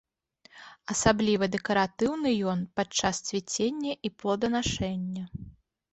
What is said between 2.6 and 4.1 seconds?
падчас цвіцення